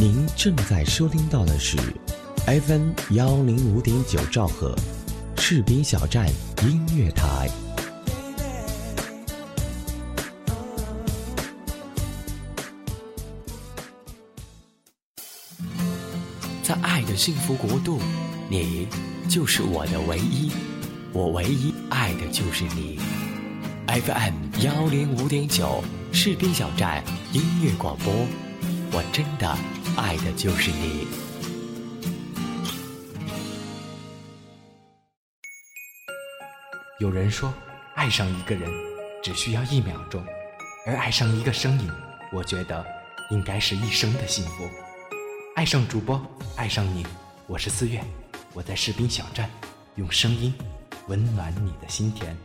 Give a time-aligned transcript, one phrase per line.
[0.00, 1.76] 您正在收听到的是
[2.46, 4.74] FM 幺零五点九兆赫，
[5.36, 6.26] 士兵小站
[6.62, 7.50] 音乐台。
[16.62, 18.00] 在爱的幸福国度，
[18.48, 18.88] 你
[19.28, 20.50] 就是我的唯一，
[21.12, 22.98] 我唯一爱的就是你。
[23.86, 27.04] FM 幺零五点九，士兵小站
[27.34, 28.14] 音乐广播，
[28.92, 29.48] 我真的
[29.96, 31.06] 爱的就是你。
[36.98, 37.54] 有人说，
[37.94, 38.68] 爱上一个人
[39.22, 40.24] 只需要一秒钟，
[40.86, 41.90] 而爱上一个声音，
[42.32, 42.84] 我觉得
[43.30, 44.68] 应该是一生的幸福。
[45.54, 46.20] 爱上主播，
[46.56, 47.06] 爱上你，
[47.46, 48.02] 我是四月，
[48.52, 49.48] 我在士兵小站，
[49.94, 50.52] 用声音
[51.06, 52.36] 温暖你的心田。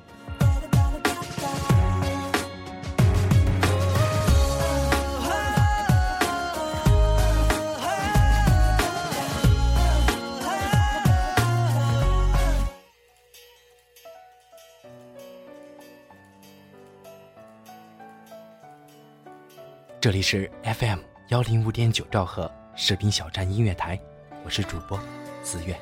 [20.05, 23.99] 这里是 FM 幺零五点九兆赫士兵小站音乐台，
[24.43, 24.99] 我是主播
[25.41, 25.75] 子月。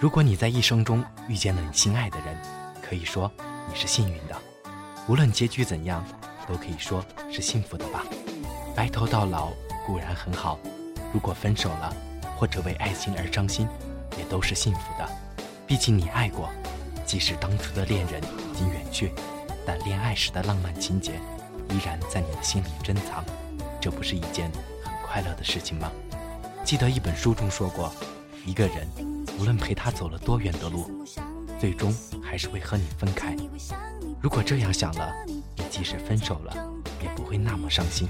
[0.00, 2.34] 如果你在一生中遇见了你心爱的人，
[2.80, 3.30] 可以说
[3.68, 4.34] 你是幸运的。
[5.06, 6.02] 无论结局怎样，
[6.48, 8.02] 都可以说是幸福的吧。
[8.74, 9.52] 白头到老
[9.84, 10.58] 固然很好，
[11.12, 11.94] 如果分手了，
[12.38, 13.68] 或者为爱情而伤心，
[14.16, 15.06] 也都是幸福的。
[15.66, 16.48] 毕竟你爱过，
[17.04, 19.12] 即使当初的恋人已经远去，
[19.66, 21.20] 但恋爱时的浪漫情节。
[21.74, 23.24] 依然在你的心里珍藏，
[23.80, 24.48] 这不是一件
[24.84, 25.90] 很快乐的事情吗？
[26.64, 27.92] 记得一本书中说过，
[28.46, 28.86] 一个人
[29.40, 31.04] 无论陪他走了多远的路，
[31.58, 33.34] 最终还是会和你分开。
[34.22, 36.54] 如果这样想了，你即使分手了，
[37.02, 38.06] 也不会那么伤心，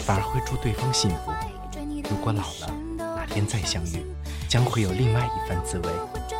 [0.00, 1.32] 反而会祝对方幸福。
[2.10, 4.04] 如果老了，哪天再相遇，
[4.48, 5.88] 将会有另外一番滋味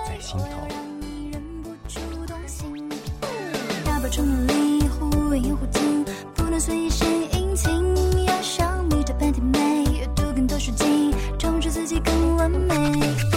[0.05, 0.67] 在心头。
[11.05, 13.34] 多书籍，充实自己更完美。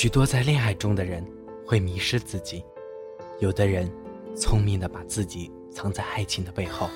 [0.00, 1.22] 许多在恋爱中的人
[1.66, 2.64] 会迷失自己，
[3.38, 3.86] 有的人
[4.34, 6.88] 聪明的把自己藏在爱情的背后，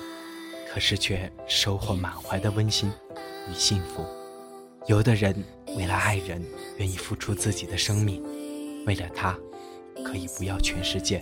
[0.67, 2.91] 可是却收获满怀的温馨
[3.47, 4.01] 与幸福；
[4.87, 5.35] 有的人
[5.77, 6.43] 为了爱人
[6.77, 8.23] 愿意付出自己的生命，
[8.87, 9.37] 为了他
[10.03, 11.21] 可以不要全世界，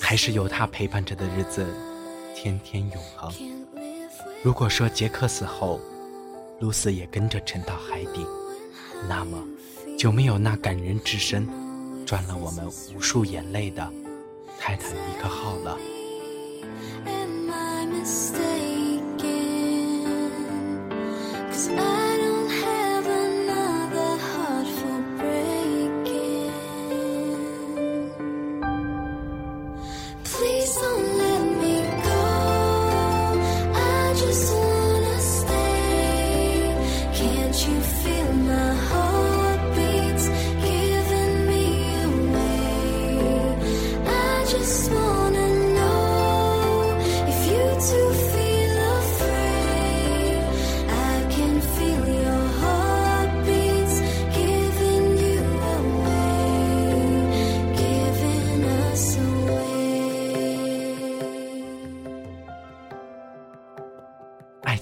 [0.00, 1.66] 还是有他陪伴着的日子
[2.32, 3.34] 天天永恒。
[4.40, 5.80] 如果说杰克死后，
[6.60, 8.24] 露丝也跟着沉到海底，
[9.08, 9.44] 那么。
[9.96, 11.48] 就没有那感人至深、
[12.04, 13.90] 赚了我们无数眼泪的
[14.58, 15.78] 泰坦尼克号了。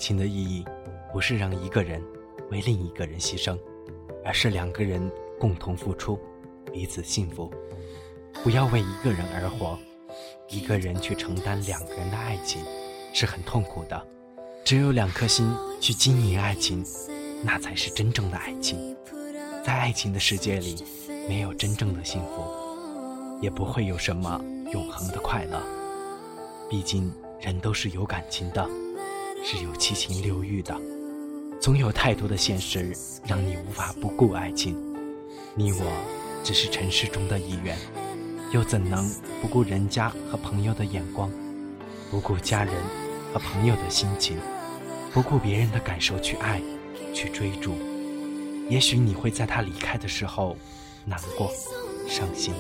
[0.05, 0.63] 情的意义，
[1.11, 1.99] 不是让一个人
[2.51, 3.59] 为另一个人牺牲，
[4.23, 5.11] 而是两个人
[5.41, 6.21] 共同付出，
[6.71, 7.51] 彼此幸福。
[8.43, 9.79] 不要为一个人而活，
[10.51, 12.63] 一个人去承担两个人的爱情，
[13.15, 14.07] 是很痛苦的。
[14.63, 16.85] 只有两颗心去经营爱情，
[17.43, 18.95] 那才是真正的爱情。
[19.65, 20.85] 在爱情的世界里，
[21.27, 24.39] 没有真正的幸福，也不会有什么
[24.71, 25.63] 永恒的快乐。
[26.69, 27.11] 毕竟，
[27.41, 28.69] 人都是有感情的，
[29.47, 30.75] 是有七情六欲的，
[31.61, 32.97] 总有太多的现实
[33.27, 34.75] 让你无法不顾爱情。
[35.55, 35.85] 你我
[36.43, 37.77] 只是尘世中的一员。
[38.53, 39.11] 又怎能
[39.43, 41.29] 不顾人家和朋友的眼光，
[42.09, 42.73] 不顾家人
[43.33, 44.39] 和朋友的心情，
[45.13, 46.63] 不顾别人的感受去爱，
[47.13, 47.75] 去追逐？
[48.71, 50.57] 也许你会在他离开的时候
[51.05, 51.53] 难过、
[52.09, 52.55] 伤心，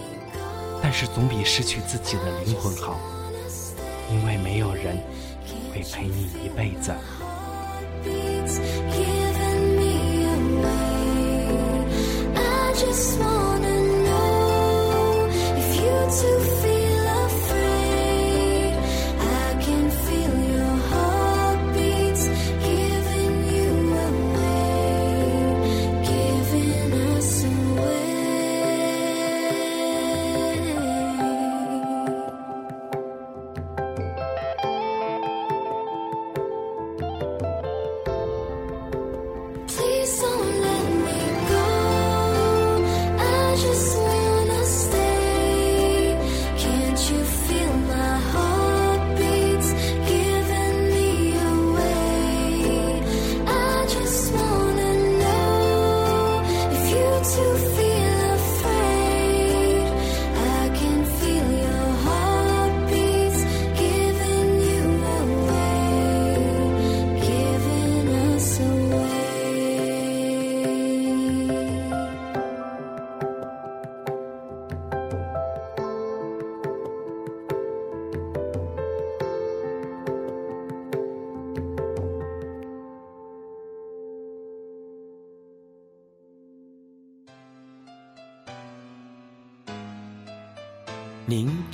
[0.82, 2.98] 但是总比失去自己的灵魂好，
[4.10, 4.98] 因为没有人
[5.74, 6.94] 会陪你一辈子。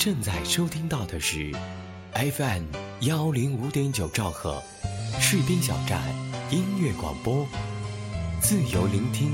[0.00, 1.52] 正在收听到的是
[2.14, 2.64] FM
[3.00, 4.62] 幺零五点九兆赫，
[5.20, 6.00] 士兵小站
[6.48, 7.46] 音乐广播，
[8.40, 9.30] 自由聆听，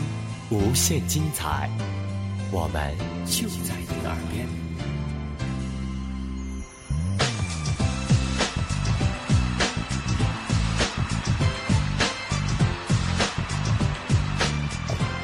[0.50, 1.70] 无限精彩，
[2.50, 4.48] 我们就在你耳边。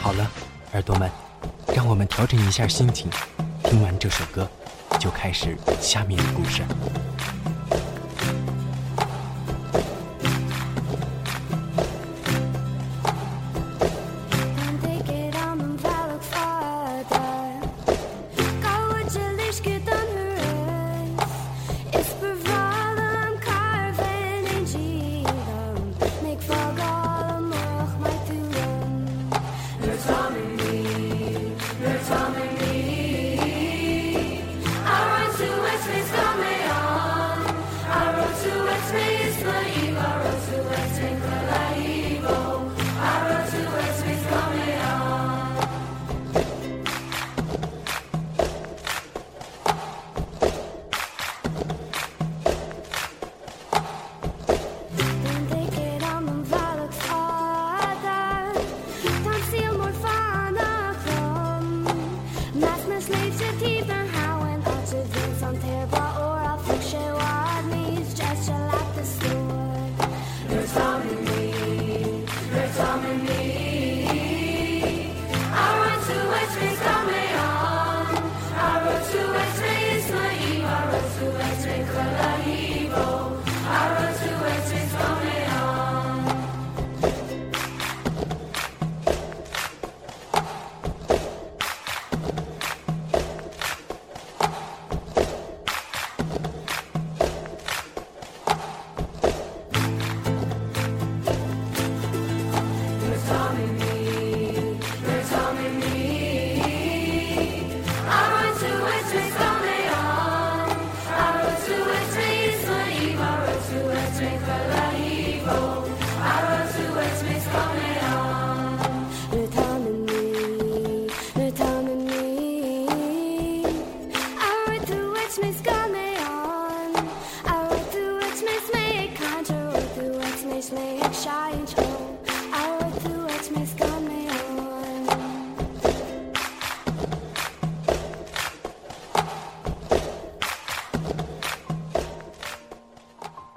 [0.00, 0.31] 好了，
[0.75, 1.11] 耳朵们，
[1.75, 3.11] 让我们调整一下心情，
[3.64, 4.49] 听完这首歌。
[5.02, 6.62] 就开始下面的故事。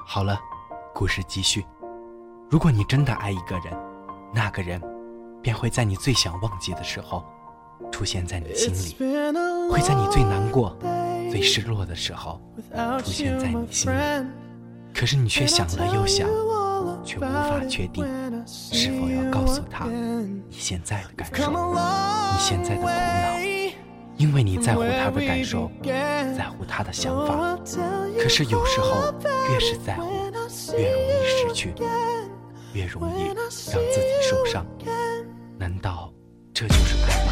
[0.04, 0.40] 好了
[0.96, 1.64] 故事继续。
[2.50, 3.72] 如果你真的爱一个人
[4.34, 4.82] 那个人
[5.44, 7.24] 便会在你最想忘记的时候
[7.92, 8.96] 出现在你心里
[9.70, 10.76] 会在你最难过
[11.30, 12.42] 最失落的时候
[13.04, 14.28] 出现在你心里。
[14.92, 16.28] 可是你却想了又想
[17.06, 18.04] 却无法确定
[18.46, 22.94] 是否要告诉他你现在的感受，你现在的苦恼，
[24.18, 27.58] 因为你在乎他的感受，在乎他的想法。
[28.20, 29.14] 可是有时候
[29.52, 30.10] 越是在乎，
[30.76, 31.74] 越容易失去。
[32.74, 34.66] 越容易让自己受伤。
[35.58, 36.12] 难道
[36.54, 37.32] 这就是爱吗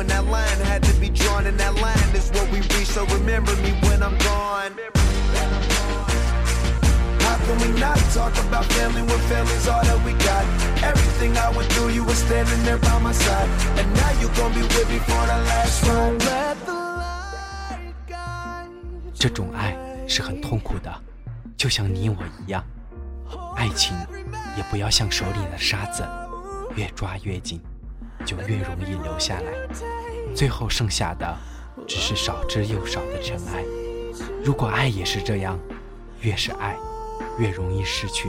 [0.00, 3.04] when that line had to be drawn and that line is what we reach so
[3.18, 4.72] remember me when i'm gone
[7.20, 10.44] how can we not talk about family when family's all that we got?
[10.82, 13.48] Everything I went through, you were standing there by my side.
[13.78, 16.16] And now you gon' be with me for the last ride.
[19.14, 19.76] 这种爱
[20.08, 20.92] 是很痛苦的，
[21.56, 22.64] 就像你我一样。
[23.54, 23.94] 爱情
[24.56, 26.02] 也不要像手里的沙子，
[26.74, 27.60] 越抓越紧，
[28.24, 29.52] 就越容易留下来。
[30.34, 31.36] 最后剩下的
[31.86, 33.64] 只是少之又少的尘埃。
[34.44, 35.58] 如果爱也是这样，
[36.20, 36.76] 越是爱。
[37.38, 38.28] 越容易失去，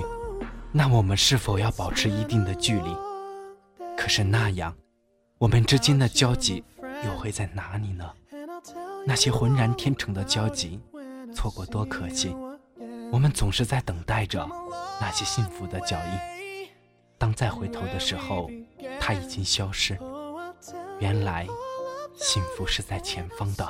[0.71, 2.95] 那我们是否要保持一定的距离？
[3.97, 4.73] 可是那样，
[5.37, 6.63] 我们之间的交集
[7.03, 8.09] 又会在哪里呢？
[9.05, 10.79] 那些浑然天成的交集，
[11.35, 12.33] 错过多可惜。
[13.11, 14.47] 我们总是在等待着
[15.01, 16.40] 那些幸福的脚印，
[17.21, 18.49] 当再回头的时候，
[18.99, 19.95] 他已经消失。
[20.99, 21.45] 原来，
[22.15, 23.69] 幸福是在前方的。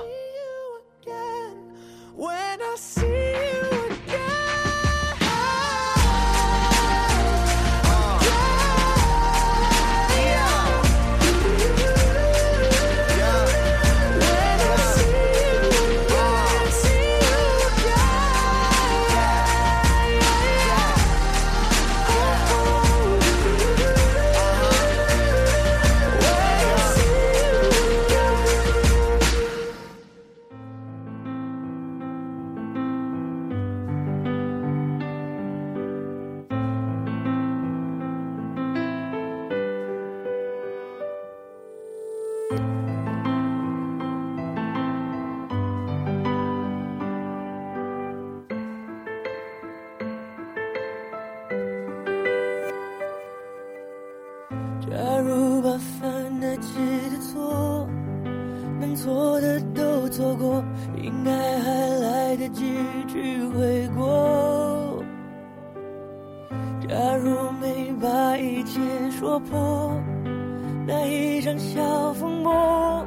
[71.44, 73.04] 让小风波，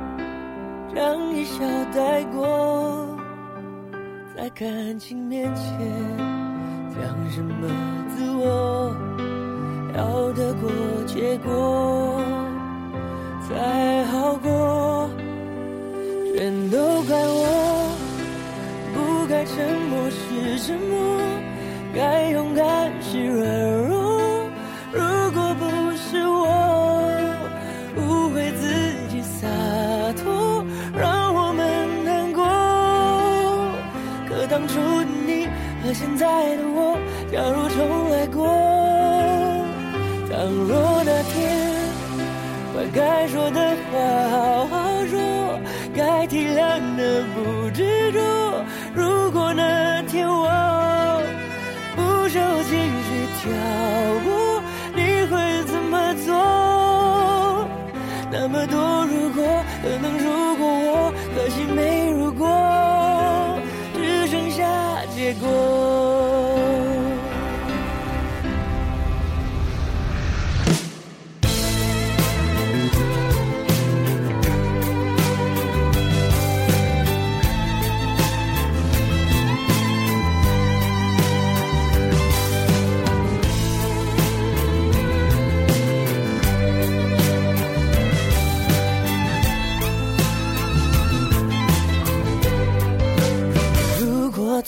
[0.93, 1.65] 让一笑
[1.95, 3.07] 带过，
[4.37, 5.65] 在感情面前
[6.97, 7.69] 讲什么
[8.17, 8.93] 自我，
[9.97, 10.69] 要得过
[11.07, 12.21] 且过
[13.49, 15.09] 才好过，
[16.35, 17.97] 全都怪我，
[18.95, 21.23] 不该沉默是沉默，
[21.95, 23.94] 该勇敢是软弱。
[35.95, 36.99] 现在的我，
[37.31, 38.45] 假如重来过，
[40.29, 41.33] 倘若那天
[42.75, 43.61] 把该说的
[43.93, 43.95] 话
[44.29, 45.17] 好好说，
[45.95, 47.54] 该体谅的不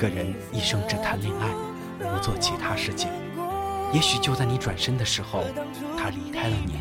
[0.00, 3.10] 一个人一生只谈恋爱，不做其他事情。
[3.92, 5.44] 也许就在你转身的时候，
[5.94, 6.76] 他离开了你。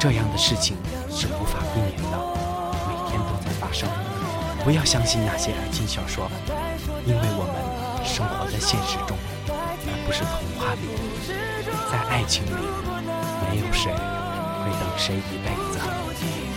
[0.00, 0.74] 这样的事情
[1.10, 2.18] 是无法避免的，
[2.88, 3.86] 每天都在发生。
[4.64, 6.30] 不要相信那些爱情小说，
[7.04, 9.14] 因为我们生活在现实中，
[9.46, 10.88] 而不是童话里。
[11.92, 12.64] 在爱情里，
[13.50, 16.47] 没有谁会等谁一辈子。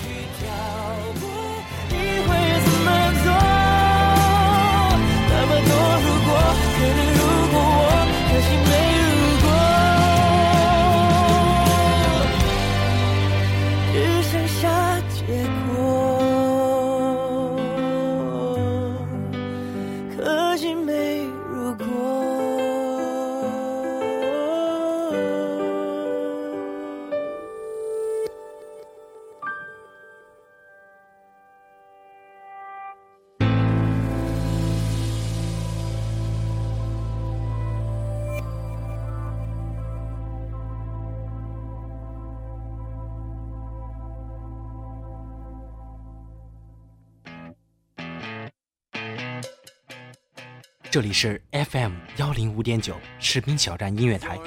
[50.91, 54.37] 这里是 FM 幺零五点九士兵小站音乐台。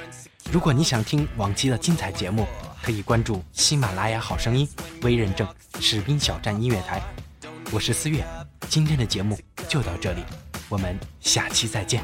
[0.53, 2.47] 如果你想听往期的精彩节目，
[2.83, 4.69] 可以关注喜马拉雅好声音
[5.01, 5.49] 微认证
[5.81, 7.01] 士兵小站音乐台。
[7.73, 8.23] 我是思月，
[8.69, 10.23] 今天的节目就到这里，
[10.69, 12.03] 我们下期再见。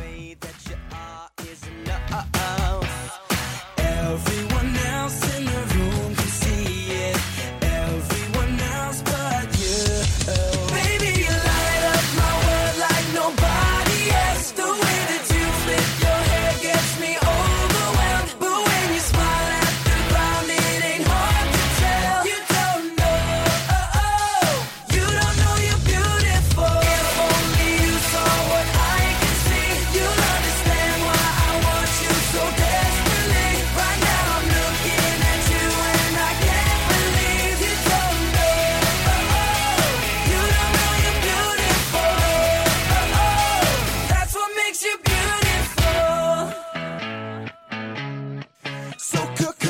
[49.10, 49.69] so cook.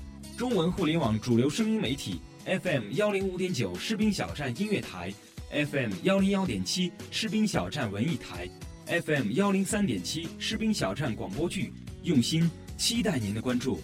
[0.41, 5.13] 中文互联网主流声音媒体 FM 幺零五点九士兵小站音乐台
[5.51, 8.49] ，FM 幺零幺点七士兵小站文艺台
[8.87, 13.79] ，FM 幺零三点七士兵小站广播剧，用心期待您的关注。